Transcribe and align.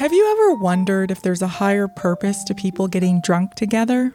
Have 0.00 0.14
you 0.14 0.30
ever 0.30 0.54
wondered 0.54 1.10
if 1.10 1.20
there's 1.20 1.42
a 1.42 1.46
higher 1.46 1.86
purpose 1.86 2.42
to 2.44 2.54
people 2.54 2.88
getting 2.88 3.20
drunk 3.20 3.54
together? 3.54 4.14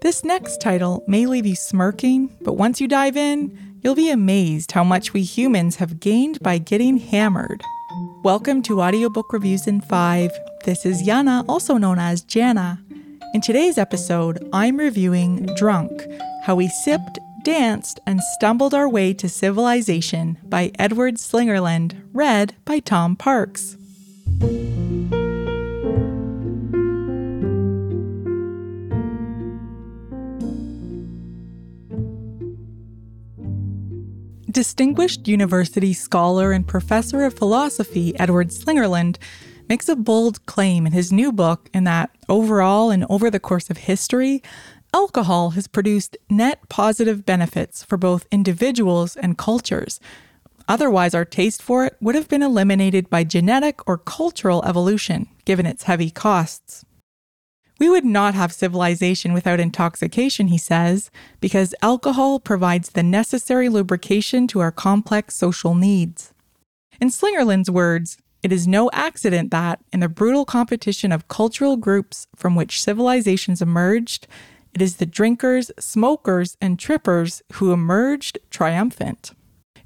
This 0.00 0.22
next 0.22 0.60
title 0.60 1.02
may 1.08 1.26
leave 1.26 1.44
you 1.44 1.56
smirking, 1.56 2.36
but 2.42 2.52
once 2.52 2.80
you 2.80 2.86
dive 2.86 3.16
in, 3.16 3.80
you'll 3.82 3.96
be 3.96 4.10
amazed 4.10 4.70
how 4.70 4.84
much 4.84 5.12
we 5.12 5.24
humans 5.24 5.74
have 5.74 5.98
gained 5.98 6.38
by 6.38 6.58
getting 6.58 6.98
hammered. 6.98 7.64
Welcome 8.22 8.62
to 8.62 8.80
Audiobook 8.80 9.32
Reviews 9.32 9.66
in 9.66 9.80
5. 9.80 10.30
This 10.64 10.86
is 10.86 11.02
Yana, 11.02 11.44
also 11.48 11.78
known 11.78 11.98
as 11.98 12.22
Jana. 12.22 12.80
In 13.34 13.40
today's 13.40 13.76
episode, 13.76 14.48
I'm 14.52 14.76
reviewing 14.76 15.46
Drunk 15.56 16.00
How 16.44 16.54
We 16.54 16.68
Sipped, 16.68 17.18
Danced, 17.42 17.98
and 18.06 18.20
Stumbled 18.22 18.72
Our 18.72 18.88
Way 18.88 19.14
to 19.14 19.28
Civilization 19.28 20.38
by 20.44 20.70
Edward 20.78 21.16
Slingerland, 21.16 22.00
read 22.12 22.54
by 22.64 22.78
Tom 22.78 23.16
Parks. 23.16 23.74
Distinguished 34.58 35.28
university 35.28 35.92
scholar 35.92 36.50
and 36.50 36.66
professor 36.66 37.24
of 37.24 37.34
philosophy 37.34 38.18
Edward 38.18 38.48
Slingerland 38.48 39.16
makes 39.68 39.88
a 39.88 39.94
bold 39.94 40.44
claim 40.46 40.84
in 40.84 40.90
his 40.90 41.12
new 41.12 41.30
book 41.30 41.70
in 41.72 41.84
that 41.84 42.10
overall 42.28 42.90
and 42.90 43.06
over 43.08 43.30
the 43.30 43.38
course 43.38 43.70
of 43.70 43.76
history, 43.76 44.42
alcohol 44.92 45.50
has 45.50 45.68
produced 45.68 46.16
net 46.28 46.68
positive 46.68 47.24
benefits 47.24 47.84
for 47.84 47.96
both 47.96 48.26
individuals 48.32 49.14
and 49.14 49.38
cultures. 49.38 50.00
Otherwise, 50.66 51.14
our 51.14 51.24
taste 51.24 51.62
for 51.62 51.84
it 51.86 51.96
would 52.00 52.16
have 52.16 52.26
been 52.26 52.42
eliminated 52.42 53.08
by 53.08 53.22
genetic 53.22 53.88
or 53.88 53.96
cultural 53.96 54.64
evolution, 54.64 55.28
given 55.44 55.66
its 55.66 55.84
heavy 55.84 56.10
costs. 56.10 56.84
We 57.78 57.88
would 57.88 58.04
not 58.04 58.34
have 58.34 58.52
civilization 58.52 59.32
without 59.32 59.60
intoxication, 59.60 60.48
he 60.48 60.58
says, 60.58 61.10
because 61.40 61.74
alcohol 61.80 62.40
provides 62.40 62.90
the 62.90 63.02
necessary 63.04 63.68
lubrication 63.68 64.48
to 64.48 64.60
our 64.60 64.72
complex 64.72 65.36
social 65.36 65.74
needs. 65.74 66.32
In 67.00 67.08
Slingerland's 67.08 67.70
words, 67.70 68.18
it 68.42 68.52
is 68.52 68.66
no 68.66 68.90
accident 68.92 69.50
that, 69.52 69.80
in 69.92 70.00
the 70.00 70.08
brutal 70.08 70.44
competition 70.44 71.12
of 71.12 71.28
cultural 71.28 71.76
groups 71.76 72.26
from 72.34 72.56
which 72.56 72.82
civilizations 72.82 73.62
emerged, 73.62 74.26
it 74.74 74.82
is 74.82 74.96
the 74.96 75.06
drinkers, 75.06 75.70
smokers, 75.78 76.56
and 76.60 76.78
trippers 76.78 77.42
who 77.54 77.72
emerged 77.72 78.38
triumphant. 78.50 79.32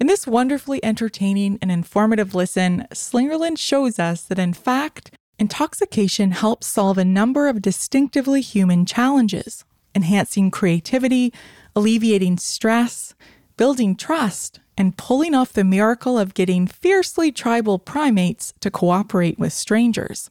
In 0.00 0.06
this 0.06 0.26
wonderfully 0.26 0.82
entertaining 0.84 1.58
and 1.60 1.70
informative 1.70 2.34
listen, 2.34 2.86
Slingerland 2.92 3.58
shows 3.58 3.98
us 3.98 4.22
that, 4.22 4.38
in 4.38 4.54
fact, 4.54 5.12
Intoxication 5.40 6.32
helps 6.32 6.66
solve 6.66 6.98
a 6.98 7.04
number 7.04 7.48
of 7.48 7.62
distinctively 7.62 8.42
human 8.42 8.84
challenges, 8.84 9.64
enhancing 9.94 10.50
creativity, 10.50 11.32
alleviating 11.74 12.36
stress, 12.36 13.14
building 13.56 13.96
trust, 13.96 14.60
and 14.76 14.98
pulling 14.98 15.34
off 15.34 15.54
the 15.54 15.64
miracle 15.64 16.18
of 16.18 16.34
getting 16.34 16.66
fiercely 16.66 17.32
tribal 17.32 17.78
primates 17.78 18.52
to 18.60 18.70
cooperate 18.70 19.38
with 19.38 19.54
strangers. 19.54 20.30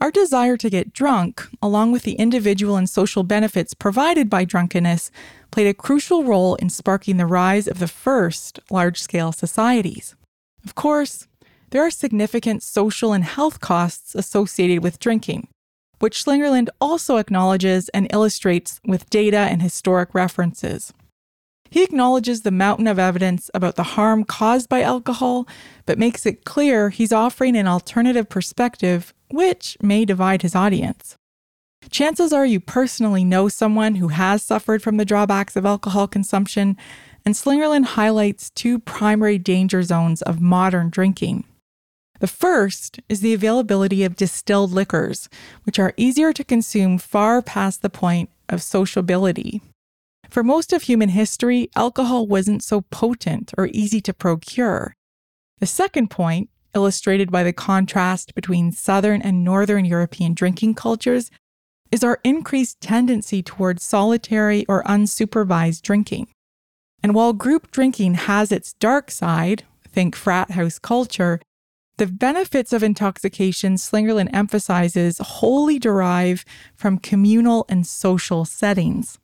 Our 0.00 0.10
desire 0.10 0.56
to 0.56 0.68
get 0.68 0.92
drunk, 0.92 1.46
along 1.62 1.92
with 1.92 2.02
the 2.02 2.14
individual 2.14 2.74
and 2.74 2.90
social 2.90 3.22
benefits 3.22 3.72
provided 3.72 4.28
by 4.28 4.44
drunkenness, 4.44 5.12
played 5.52 5.68
a 5.68 5.74
crucial 5.74 6.24
role 6.24 6.56
in 6.56 6.70
sparking 6.70 7.18
the 7.18 7.26
rise 7.26 7.68
of 7.68 7.78
the 7.78 7.86
first 7.86 8.58
large 8.68 9.00
scale 9.00 9.30
societies. 9.30 10.16
Of 10.64 10.74
course, 10.74 11.28
there 11.70 11.84
are 11.84 11.90
significant 11.90 12.62
social 12.62 13.12
and 13.12 13.24
health 13.24 13.60
costs 13.60 14.14
associated 14.14 14.82
with 14.82 14.98
drinking, 14.98 15.48
which 16.00 16.24
Slingerland 16.24 16.68
also 16.80 17.16
acknowledges 17.16 17.88
and 17.90 18.12
illustrates 18.12 18.80
with 18.84 19.08
data 19.10 19.38
and 19.38 19.62
historic 19.62 20.14
references. 20.14 20.92
He 21.70 21.84
acknowledges 21.84 22.42
the 22.42 22.50
mountain 22.50 22.88
of 22.88 22.98
evidence 22.98 23.48
about 23.54 23.76
the 23.76 23.84
harm 23.94 24.24
caused 24.24 24.68
by 24.68 24.82
alcohol, 24.82 25.46
but 25.86 25.98
makes 25.98 26.26
it 26.26 26.44
clear 26.44 26.90
he's 26.90 27.12
offering 27.12 27.56
an 27.56 27.68
alternative 27.68 28.28
perspective, 28.28 29.14
which 29.30 29.76
may 29.80 30.04
divide 30.04 30.42
his 30.42 30.56
audience. 30.56 31.14
Chances 31.88 32.32
are 32.32 32.44
you 32.44 32.58
personally 32.58 33.24
know 33.24 33.48
someone 33.48 33.94
who 33.94 34.08
has 34.08 34.42
suffered 34.42 34.82
from 34.82 34.96
the 34.96 35.04
drawbacks 35.04 35.54
of 35.54 35.64
alcohol 35.64 36.08
consumption, 36.08 36.76
and 37.24 37.36
Slingerland 37.36 37.84
highlights 37.84 38.50
two 38.50 38.80
primary 38.80 39.38
danger 39.38 39.84
zones 39.84 40.22
of 40.22 40.40
modern 40.40 40.90
drinking 40.90 41.44
the 42.20 42.26
first 42.26 43.00
is 43.08 43.20
the 43.20 43.34
availability 43.34 44.04
of 44.04 44.16
distilled 44.16 44.72
liquors, 44.72 45.28
which 45.64 45.78
are 45.78 45.94
easier 45.96 46.32
to 46.32 46.44
consume 46.44 46.98
far 46.98 47.42
past 47.42 47.82
the 47.82 47.90
point 47.90 48.30
of 48.48 48.62
sociability. 48.62 49.60
For 50.28 50.44
most 50.44 50.72
of 50.72 50.82
human 50.82 51.08
history, 51.08 51.70
alcohol 51.74 52.26
wasn't 52.26 52.62
so 52.62 52.82
potent 52.82 53.52
or 53.58 53.68
easy 53.72 54.00
to 54.02 54.14
procure. 54.14 54.94
The 55.58 55.66
second 55.66 56.10
point, 56.10 56.50
illustrated 56.74 57.32
by 57.32 57.42
the 57.42 57.52
contrast 57.52 58.34
between 58.34 58.70
Southern 58.70 59.20
and 59.22 59.42
Northern 59.42 59.84
European 59.84 60.34
drinking 60.34 60.74
cultures, 60.74 61.30
is 61.90 62.04
our 62.04 62.20
increased 62.22 62.80
tendency 62.80 63.42
towards 63.42 63.82
solitary 63.82 64.64
or 64.68 64.84
unsupervised 64.84 65.82
drinking. 65.82 66.28
And 67.02 67.14
while 67.14 67.32
group 67.32 67.70
drinking 67.70 68.14
has 68.14 68.52
its 68.52 68.74
dark 68.74 69.10
side, 69.10 69.64
think 69.88 70.14
frat 70.14 70.52
house 70.52 70.78
culture, 70.78 71.40
the 72.00 72.06
benefits 72.06 72.72
of 72.72 72.82
intoxication, 72.82 73.74
Slingerland 73.74 74.30
emphasizes, 74.32 75.18
wholly 75.18 75.78
derive 75.78 76.46
from 76.74 76.96
communal 76.96 77.66
and 77.68 77.86
social 77.86 78.46
settings. 78.46 79.18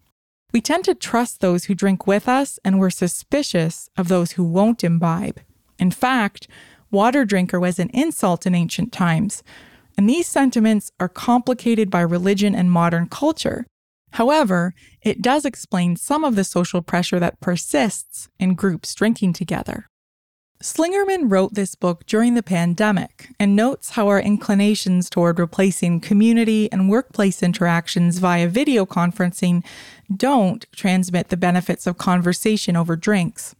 We 0.52 0.60
tend 0.60 0.84
to 0.84 0.94
trust 0.94 1.40
those 1.40 1.64
who 1.64 1.74
drink 1.74 2.06
with 2.06 2.28
us, 2.28 2.58
and 2.66 2.78
we're 2.78 2.90
suspicious 2.90 3.88
of 3.96 4.08
those 4.08 4.32
who 4.32 4.44
won't 4.44 4.84
imbibe. 4.84 5.40
In 5.78 5.90
fact, 5.90 6.48
water 6.90 7.24
drinker 7.24 7.58
was 7.58 7.78
an 7.78 7.88
insult 7.94 8.44
in 8.44 8.54
ancient 8.54 8.92
times, 8.92 9.42
and 9.96 10.06
these 10.06 10.26
sentiments 10.26 10.92
are 11.00 11.08
complicated 11.08 11.90
by 11.90 12.02
religion 12.02 12.54
and 12.54 12.70
modern 12.70 13.08
culture. 13.08 13.64
However, 14.12 14.74
it 15.00 15.22
does 15.22 15.46
explain 15.46 15.96
some 15.96 16.24
of 16.24 16.36
the 16.36 16.44
social 16.44 16.82
pressure 16.82 17.20
that 17.20 17.40
persists 17.40 18.28
in 18.38 18.52
groups 18.52 18.94
drinking 18.94 19.32
together. 19.32 19.88
Slingerland 20.62 21.30
wrote 21.30 21.52
this 21.52 21.74
book 21.74 22.06
during 22.06 22.34
the 22.34 22.42
pandemic 22.42 23.28
and 23.38 23.54
notes 23.54 23.90
how 23.90 24.08
our 24.08 24.20
inclinations 24.20 25.10
toward 25.10 25.38
replacing 25.38 26.00
community 26.00 26.72
and 26.72 26.88
workplace 26.88 27.42
interactions 27.42 28.18
via 28.18 28.48
video 28.48 28.86
conferencing 28.86 29.64
don't 30.14 30.64
transmit 30.72 31.28
the 31.28 31.36
benefits 31.36 31.86
of 31.86 31.98
conversation 31.98 32.74
over 32.74 32.96
drinks. 32.96 33.54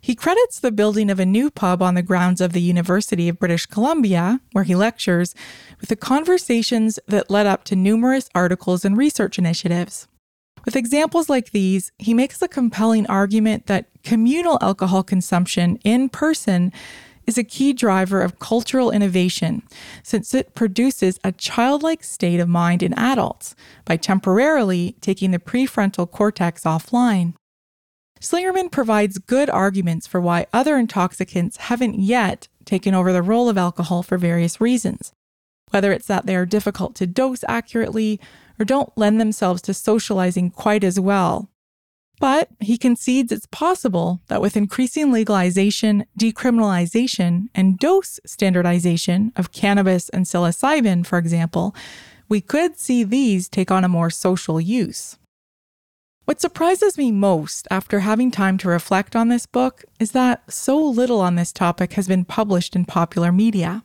He 0.00 0.14
credits 0.14 0.60
the 0.60 0.70
building 0.70 1.10
of 1.10 1.18
a 1.18 1.26
new 1.26 1.50
pub 1.50 1.82
on 1.82 1.96
the 1.96 2.02
grounds 2.02 2.40
of 2.40 2.52
the 2.52 2.62
University 2.62 3.28
of 3.28 3.40
British 3.40 3.66
Columbia, 3.66 4.40
where 4.52 4.62
he 4.62 4.76
lectures, 4.76 5.34
with 5.80 5.88
the 5.88 5.96
conversations 5.96 7.00
that 7.08 7.30
led 7.30 7.46
up 7.46 7.64
to 7.64 7.74
numerous 7.74 8.30
articles 8.32 8.84
and 8.84 8.96
research 8.96 9.40
initiatives. 9.40 10.06
With 10.68 10.76
examples 10.76 11.30
like 11.30 11.52
these, 11.52 11.92
he 11.98 12.12
makes 12.12 12.42
a 12.42 12.46
compelling 12.46 13.06
argument 13.06 13.68
that 13.68 13.86
communal 14.04 14.58
alcohol 14.60 15.02
consumption 15.02 15.78
in 15.82 16.10
person 16.10 16.74
is 17.26 17.38
a 17.38 17.42
key 17.42 17.72
driver 17.72 18.20
of 18.20 18.38
cultural 18.38 18.90
innovation 18.90 19.62
since 20.02 20.34
it 20.34 20.54
produces 20.54 21.18
a 21.24 21.32
childlike 21.32 22.04
state 22.04 22.38
of 22.38 22.50
mind 22.50 22.82
in 22.82 22.92
adults 22.98 23.54
by 23.86 23.96
temporarily 23.96 24.94
taking 25.00 25.30
the 25.30 25.38
prefrontal 25.38 26.06
cortex 26.10 26.64
offline. 26.64 27.32
Slingerland 28.20 28.70
provides 28.70 29.16
good 29.16 29.48
arguments 29.48 30.06
for 30.06 30.20
why 30.20 30.44
other 30.52 30.76
intoxicants 30.76 31.56
haven't 31.56 31.98
yet 31.98 32.46
taken 32.66 32.92
over 32.92 33.10
the 33.10 33.22
role 33.22 33.48
of 33.48 33.56
alcohol 33.56 34.02
for 34.02 34.18
various 34.18 34.60
reasons, 34.60 35.14
whether 35.70 35.92
it's 35.92 36.06
that 36.06 36.26
they 36.26 36.36
are 36.36 36.46
difficult 36.46 36.94
to 36.96 37.06
dose 37.06 37.44
accurately 37.48 38.20
or 38.58 38.64
don't 38.64 38.96
lend 38.96 39.20
themselves 39.20 39.62
to 39.62 39.74
socializing 39.74 40.50
quite 40.50 40.84
as 40.84 40.98
well. 40.98 41.48
But 42.20 42.48
he 42.58 42.76
concedes 42.76 43.30
it's 43.30 43.46
possible 43.46 44.20
that 44.26 44.40
with 44.40 44.56
increasing 44.56 45.12
legalization, 45.12 46.04
decriminalization, 46.18 47.48
and 47.54 47.78
dose 47.78 48.18
standardization 48.26 49.32
of 49.36 49.52
cannabis 49.52 50.08
and 50.08 50.26
psilocybin, 50.26 51.06
for 51.06 51.18
example, 51.18 51.76
we 52.28 52.40
could 52.40 52.78
see 52.78 53.04
these 53.04 53.48
take 53.48 53.70
on 53.70 53.84
a 53.84 53.88
more 53.88 54.10
social 54.10 54.60
use. 54.60 55.16
What 56.24 56.42
surprises 56.42 56.98
me 56.98 57.10
most 57.10 57.66
after 57.70 58.00
having 58.00 58.30
time 58.30 58.58
to 58.58 58.68
reflect 58.68 59.16
on 59.16 59.28
this 59.28 59.46
book 59.46 59.84
is 59.98 60.10
that 60.12 60.52
so 60.52 60.76
little 60.76 61.22
on 61.22 61.36
this 61.36 61.52
topic 61.52 61.94
has 61.94 62.06
been 62.06 62.26
published 62.26 62.76
in 62.76 62.84
popular 62.84 63.32
media. 63.32 63.82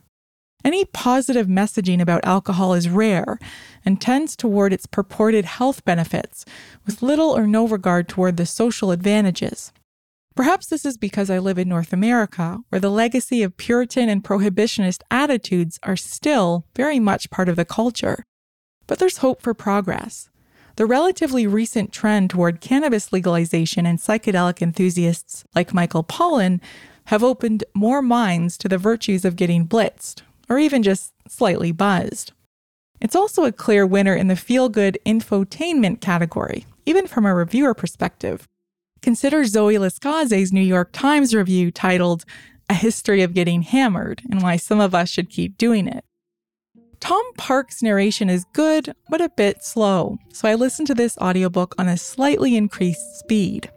Any 0.64 0.86
positive 0.86 1.48
messaging 1.48 2.00
about 2.00 2.24
alcohol 2.24 2.74
is 2.74 2.88
rare 2.88 3.38
and 3.84 4.00
tends 4.00 4.36
toward 4.36 4.72
its 4.72 4.86
purported 4.86 5.44
health 5.44 5.84
benefits, 5.84 6.46
with 6.86 7.02
little 7.02 7.36
or 7.36 7.46
no 7.46 7.68
regard 7.68 8.08
toward 8.08 8.38
the 8.38 8.46
social 8.46 8.92
advantages. 8.92 9.74
Perhaps 10.36 10.68
this 10.68 10.86
is 10.86 10.98
because 10.98 11.30
I 11.30 11.38
live 11.38 11.60
in 11.60 11.70
North 11.70 11.94
America, 11.94 12.60
where 12.70 12.80
the 12.80 12.90
legacy 12.90 13.44
of 13.44 13.58
Puritan 13.58 14.10
and 14.10 14.24
Prohibitionist 14.24 15.02
attitudes 15.12 15.80
are 15.84 15.98
still 15.98 16.66
very 16.76 17.00
much 17.00 17.30
part 17.30 17.50
of 17.50 17.56
the 17.56 17.66
culture. 17.66 18.24
But 18.88 19.00
there's 19.00 19.18
hope 19.18 19.42
for 19.42 19.54
progress. 19.54 20.30
The 20.76 20.88
relatively 20.88 21.46
recent 21.46 21.92
trend 21.92 22.32
toward 22.32 22.62
cannabis 22.62 23.14
legalization 23.14 23.86
and 23.86 24.00
psychedelic 24.00 24.62
enthusiasts 24.62 25.44
like 25.54 25.74
Michael 25.74 26.04
Pollan 26.04 26.62
have 27.06 27.24
opened 27.24 27.64
more 27.76 28.02
minds 28.02 28.58
to 28.58 28.68
the 28.68 28.80
virtues 28.80 29.24
of 29.24 29.36
getting 29.36 29.68
blitzed, 29.68 30.24
or 30.50 30.60
even 30.60 30.84
just 30.84 31.14
slightly 31.28 31.72
buzzed. 31.72 32.32
It's 33.02 33.16
also 33.16 33.44
a 33.44 33.52
clear 33.52 33.86
winner 33.86 34.16
in 34.16 34.28
the 34.28 34.36
feel 34.36 34.70
good 34.70 34.98
infotainment 35.06 36.00
category, 36.00 36.66
even 36.86 37.08
from 37.08 37.26
a 37.26 37.34
reviewer 37.34 37.74
perspective. 37.74 38.48
Consider 39.02 39.44
Zoe 39.44 39.76
Lescaze's 39.76 40.54
New 40.54 40.62
York 40.62 40.92
Times 40.94 41.36
review 41.36 41.72
titled 41.72 42.24
A 42.70 42.74
History 42.74 43.22
of 43.22 43.34
Getting 43.34 43.64
Hammered 43.64 44.22
and 44.32 44.42
Why 44.42 44.56
Some 44.56 44.80
of 44.80 44.96
Us 44.96 45.10
Should 45.10 45.30
Keep 45.30 45.58
Doing 45.58 45.88
It. 45.88 46.06
Tom 47.02 47.22
Park's 47.36 47.84
narration 47.84 48.30
is 48.30 48.46
good, 48.54 48.96
but 49.10 49.20
a 49.20 49.28
bit 49.28 49.62
slow, 49.62 50.20
so 50.32 50.48
I 50.48 50.56
listened 50.56 50.88
to 50.88 50.94
this 50.94 51.18
audiobook 51.18 51.76
on 51.78 51.90
a 51.90 51.98
slightly 51.98 52.56
increased 52.56 53.20
speed. 53.20 53.70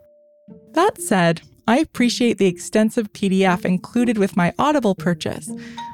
That 0.75 1.01
said, 1.03 1.43
I 1.69 1.79
appreciate 1.79 2.39
the 2.39 2.47
extensive 2.47 3.13
PDF 3.13 3.65
included 3.65 4.19
with 4.19 4.37
my 4.37 4.53
Audible 4.57 4.95
purchase, 4.95 5.51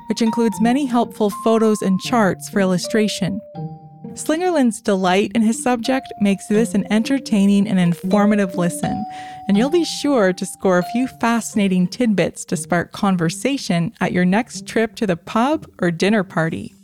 which 0.08 0.20
includes 0.20 0.60
many 0.60 0.84
helpful 0.84 1.30
photos 1.42 1.80
and 1.80 1.98
charts 2.00 2.50
for 2.50 2.60
illustration. 2.60 3.40
Slingerland's 4.14 4.82
delight 4.82 5.32
in 5.34 5.40
his 5.40 5.62
subject 5.62 6.06
makes 6.20 6.46
this 6.48 6.74
an 6.74 6.86
entertaining 6.92 7.66
and 7.66 7.80
informative 7.80 8.56
listen, 8.56 9.02
and 9.48 9.56
you'll 9.56 9.70
be 9.70 9.84
sure 9.84 10.34
to 10.34 10.44
score 10.44 10.76
a 10.76 10.90
few 10.90 11.08
fascinating 11.08 11.86
tidbits 11.86 12.44
to 12.44 12.56
spark 12.56 12.92
conversation 12.92 13.94
at 14.02 14.12
your 14.12 14.26
next 14.26 14.66
trip 14.66 14.94
to 14.96 15.06
the 15.06 15.16
pub 15.16 15.66
or 15.80 15.90
dinner 15.90 16.22
party. 16.22 16.74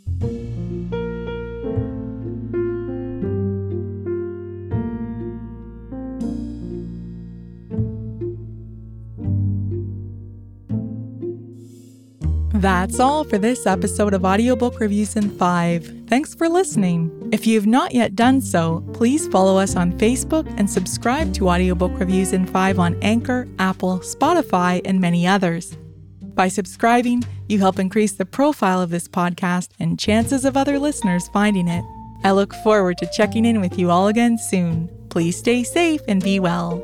That's 12.59 12.99
all 12.99 13.23
for 13.23 13.37
this 13.37 13.65
episode 13.65 14.13
of 14.13 14.25
Audiobook 14.25 14.81
Reviews 14.81 15.15
in 15.15 15.29
5. 15.29 16.07
Thanks 16.07 16.35
for 16.35 16.49
listening. 16.49 17.29
If 17.31 17.47
you 17.47 17.55
have 17.55 17.65
not 17.65 17.93
yet 17.93 18.17
done 18.17 18.41
so, 18.41 18.83
please 18.91 19.29
follow 19.29 19.57
us 19.57 19.77
on 19.77 19.93
Facebook 19.93 20.45
and 20.57 20.69
subscribe 20.69 21.33
to 21.35 21.47
Audiobook 21.47 21.97
Reviews 21.97 22.33
in 22.33 22.45
5 22.45 22.77
on 22.77 23.01
Anchor, 23.01 23.47
Apple, 23.59 23.99
Spotify, 23.99 24.81
and 24.83 24.99
many 24.99 25.25
others. 25.25 25.77
By 26.21 26.49
subscribing, 26.49 27.23
you 27.47 27.59
help 27.59 27.79
increase 27.79 28.11
the 28.11 28.25
profile 28.25 28.81
of 28.81 28.89
this 28.89 29.07
podcast 29.07 29.69
and 29.79 29.97
chances 29.97 30.43
of 30.43 30.57
other 30.57 30.77
listeners 30.79 31.29
finding 31.29 31.69
it. 31.69 31.85
I 32.25 32.31
look 32.31 32.53
forward 32.55 32.97
to 32.97 33.09
checking 33.13 33.45
in 33.45 33.61
with 33.61 33.79
you 33.79 33.89
all 33.89 34.09
again 34.09 34.37
soon. 34.37 34.89
Please 35.07 35.37
stay 35.37 35.63
safe 35.63 36.01
and 36.09 36.21
be 36.21 36.41
well. 36.41 36.83